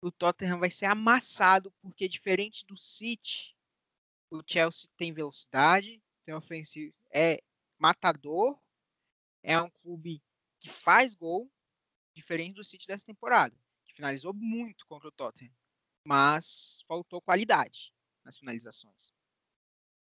[0.01, 3.55] O Tottenham vai ser amassado, porque diferente do City,
[4.29, 7.41] o Chelsea tem velocidade, tem ofensivo, é
[7.79, 8.55] matador
[9.41, 10.21] é um clube
[10.59, 11.49] que faz gol,
[12.13, 15.53] diferente do City dessa temporada, que finalizou muito contra o Tottenham,
[16.03, 17.91] mas faltou qualidade
[18.23, 19.11] nas finalizações.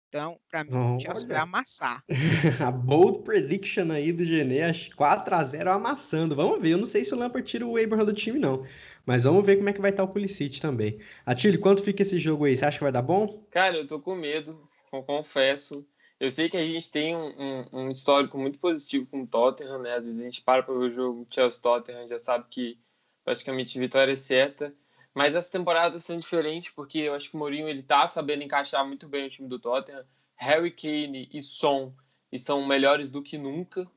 [0.07, 2.01] Então, para mim, o Chelsea vai amassar.
[2.65, 6.33] a bold prediction aí do Gené, 4 a 0 amassando.
[6.33, 6.71] Vamos ver.
[6.71, 8.63] Eu não sei se o Lampard tira o Abraham do time, não.
[9.05, 10.97] Mas vamos ver como é que vai estar o Pulisic também.
[11.25, 12.55] Atílio, quanto fica esse jogo aí?
[12.55, 13.45] Você acha que vai dar bom?
[13.51, 15.85] Cara, eu tô com medo, confesso.
[16.19, 19.79] Eu sei que a gente tem um, um, um, histórico muito positivo com o Tottenham,
[19.79, 19.93] né?
[19.95, 22.79] Às vezes a gente para para ver o jogo Chelsea-Tottenham já sabe que
[23.23, 24.73] praticamente vitória é certa.
[25.13, 28.85] Mas essa temporada sendo diferente, porque eu acho que o Mourinho ele tá sabendo encaixar
[28.85, 30.05] muito bem o time do Tottenham.
[30.35, 31.93] Harry Kane e Son
[32.31, 33.89] estão melhores do que nunca,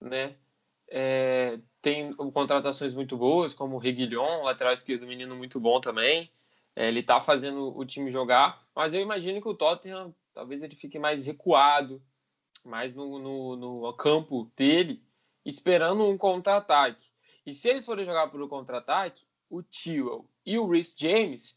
[0.00, 0.36] né?
[0.88, 6.30] É, tem contratações muito boas, como o Reguilhon, lateral esquerdo, menino muito bom também.
[6.76, 10.76] É, ele está fazendo o time jogar, mas eu imagino que o Tottenham talvez ele
[10.76, 12.02] fique mais recuado,
[12.64, 15.02] mais no, no, no campo dele,
[15.44, 17.10] esperando um contra-ataque.
[17.44, 21.56] E se eles forem jogar um contra-ataque, o Tewell e o Rhys James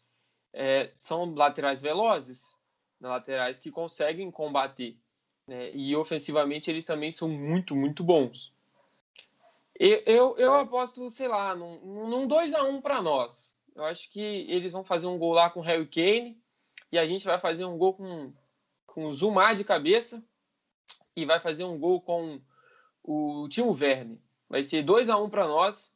[0.51, 2.55] é, são laterais velozes,
[2.99, 4.97] né, laterais que conseguem combater.
[5.47, 5.71] Né?
[5.75, 8.53] E ofensivamente eles também são muito, muito bons.
[9.75, 13.55] Eu, eu, eu aposto, sei lá, num, num 2x1 um para nós.
[13.75, 16.41] Eu acho que eles vão fazer um gol lá com o Harry Kane
[16.91, 18.33] e a gente vai fazer um gol com,
[18.85, 20.23] com o Zumar de cabeça
[21.15, 22.39] e vai fazer um gol com
[23.03, 24.21] o Timo Verne.
[24.47, 25.91] Vai ser 2 a 1 um para nós.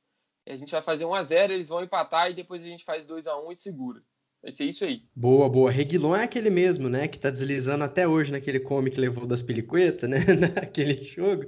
[0.48, 3.06] A gente vai fazer 1 a 0 eles vão empatar e depois a gente faz
[3.06, 4.04] 2 a 1 e segura.
[4.48, 5.02] Vai ser isso aí.
[5.14, 5.70] Boa, boa.
[5.70, 7.06] Reguilon é aquele mesmo, né?
[7.06, 10.20] Que tá deslizando até hoje naquele come que levou das pelicuetas, né?
[10.56, 11.44] Naquele jogo.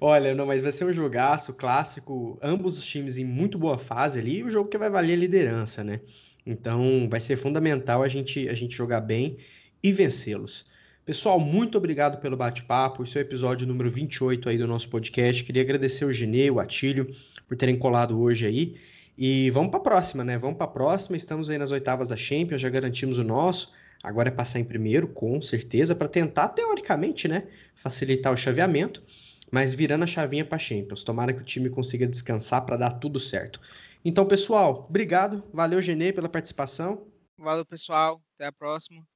[0.00, 2.38] Olha, não, mas vai ser um jogaço clássico.
[2.42, 4.38] Ambos os times em muito boa fase ali.
[4.38, 6.00] E o jogo que vai valer a liderança, né?
[6.46, 9.36] Então vai ser fundamental a gente, a gente jogar bem
[9.82, 10.66] e vencê-los.
[11.04, 13.02] Pessoal, muito obrigado pelo bate-papo.
[13.02, 15.44] Esse é o episódio número 28 aí do nosso podcast.
[15.44, 17.14] Queria agradecer o Ginei, o Atílio,
[17.46, 18.76] por terem colado hoje aí.
[19.22, 20.38] E vamos para a próxima, né?
[20.38, 21.14] Vamos para a próxima.
[21.14, 23.74] Estamos aí nas oitavas da Champions, já garantimos o nosso.
[24.02, 29.04] Agora é passar em primeiro, com certeza, para tentar, teoricamente, né, facilitar o chaveamento,
[29.52, 31.02] mas virando a chavinha para Champions.
[31.02, 33.60] Tomara que o time consiga descansar para dar tudo certo.
[34.02, 35.44] Então, pessoal, obrigado.
[35.52, 37.06] Valeu, Genê, pela participação.
[37.36, 38.22] Valeu, pessoal.
[38.36, 39.06] Até a próxima.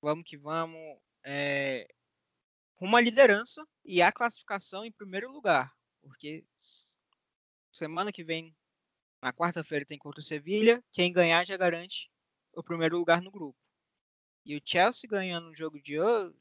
[0.00, 0.78] Vamos que vamos.
[1.24, 1.88] É...
[2.80, 5.72] Uma liderança e a classificação em primeiro lugar.
[6.00, 6.44] Porque
[7.72, 8.54] semana que vem
[9.22, 10.82] na quarta-feira tem contra o Sevilha.
[10.92, 12.10] Quem ganhar já garante
[12.54, 13.58] o primeiro lugar no grupo.
[14.44, 16.34] E o Chelsea ganhando o jogo de hoje,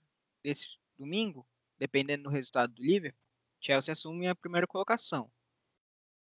[0.44, 1.46] desse domingo,
[1.78, 3.20] dependendo do resultado do Liverpool,
[3.60, 5.30] Chelsea assume a primeira colocação.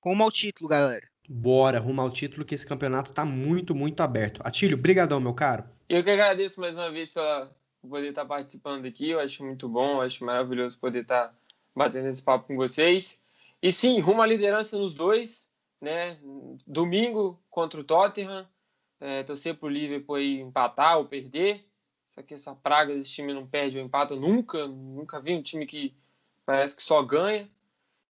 [0.04, 1.08] Rumo ao título, galera.
[1.28, 4.40] Bora, rumo ao título, que esse campeonato tá muito, muito aberto.
[4.44, 5.64] Atílio, brigadão, meu caro.
[5.88, 9.10] Eu que agradeço mais uma vez pela poder estar participando aqui.
[9.10, 11.32] Eu acho muito bom, acho maravilhoso poder estar
[11.74, 13.22] batendo esse papo com vocês.
[13.62, 15.48] E sim, rumo à liderança nos dois
[15.82, 16.16] né?
[16.64, 18.48] Domingo contra o Tottenham,
[19.00, 21.66] é, torcer para o Liverpool aí empatar ou perder.
[22.06, 24.68] Só que essa praga desse time não perde ou empata nunca.
[24.68, 25.96] Nunca vi um time que
[26.46, 27.50] parece que só ganha.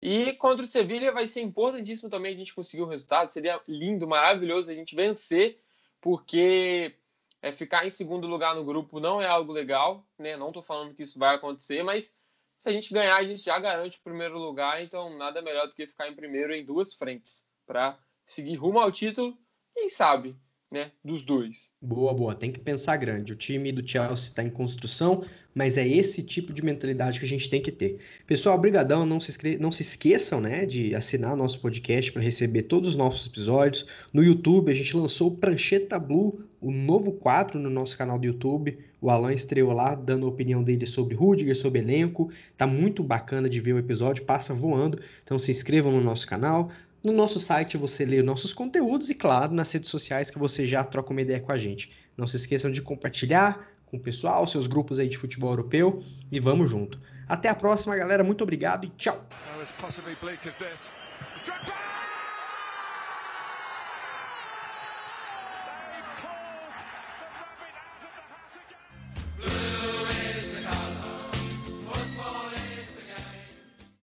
[0.02, 3.30] E contra o Sevilha vai ser importantíssimo também a gente conseguir o resultado.
[3.30, 5.62] Seria lindo, maravilhoso a gente vencer,
[6.02, 6.96] porque
[7.42, 10.06] é, ficar em segundo lugar no grupo não é algo legal.
[10.20, 10.36] Né?
[10.36, 12.14] Não estou falando que isso vai acontecer, mas
[12.58, 14.84] se a gente ganhar, a gente já garante o primeiro lugar.
[14.84, 18.92] Então, nada melhor do que ficar em primeiro em duas frentes para seguir rumo ao
[18.92, 19.34] título,
[19.74, 20.36] quem sabe,
[20.70, 21.72] né, dos dois.
[21.82, 23.32] Boa, boa, tem que pensar grande.
[23.32, 25.24] O time do Chelsea está em construção,
[25.56, 28.02] mas é esse tipo de mentalidade que a gente tem que ter.
[28.28, 32.90] Pessoal, brigadão, não se, não se esqueçam, né, de assinar nosso podcast para receber todos
[32.90, 33.88] os nossos episódios.
[34.12, 38.26] No YouTube, a gente lançou o Prancheta Blue, o novo quadro no nosso canal do
[38.26, 38.78] YouTube.
[39.00, 42.30] O Alan estreou lá, dando a opinião dele sobre Rudiger, sobre elenco.
[42.58, 45.00] Tá muito bacana de ver o episódio, passa voando.
[45.24, 46.70] Então se inscrevam no nosso canal,
[47.04, 50.84] no nosso site você lê nossos conteúdos e, claro, nas redes sociais que você já
[50.84, 51.92] troca uma ideia com a gente.
[52.16, 56.40] Não se esqueçam de compartilhar com o pessoal, seus grupos aí de futebol europeu e
[56.40, 57.00] vamos junto.
[57.28, 58.24] Até a próxima, galera.
[58.24, 59.26] Muito obrigado e tchau.